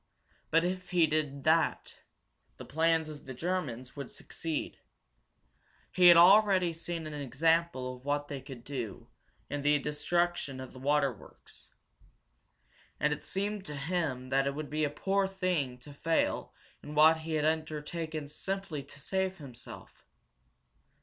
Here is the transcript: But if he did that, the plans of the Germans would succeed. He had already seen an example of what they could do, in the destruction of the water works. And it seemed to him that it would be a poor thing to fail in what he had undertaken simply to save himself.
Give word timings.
But 0.49 0.63
if 0.63 0.89
he 0.89 1.05
did 1.05 1.43
that, 1.43 1.97
the 2.57 2.65
plans 2.65 3.07
of 3.07 3.27
the 3.27 3.35
Germans 3.35 3.95
would 3.95 4.09
succeed. 4.09 4.79
He 5.91 6.07
had 6.07 6.17
already 6.17 6.73
seen 6.73 7.05
an 7.05 7.13
example 7.13 7.93
of 7.95 8.03
what 8.03 8.27
they 8.27 8.41
could 8.41 8.63
do, 8.63 9.09
in 9.47 9.61
the 9.61 9.77
destruction 9.77 10.59
of 10.59 10.73
the 10.73 10.79
water 10.79 11.13
works. 11.13 11.69
And 12.99 13.13
it 13.13 13.23
seemed 13.23 13.63
to 13.65 13.75
him 13.75 14.29
that 14.29 14.47
it 14.47 14.55
would 14.55 14.71
be 14.71 14.83
a 14.83 14.89
poor 14.89 15.27
thing 15.27 15.77
to 15.81 15.93
fail 15.93 16.51
in 16.81 16.95
what 16.95 17.17
he 17.17 17.33
had 17.33 17.45
undertaken 17.45 18.27
simply 18.27 18.81
to 18.81 18.99
save 18.99 19.37
himself. 19.37 20.07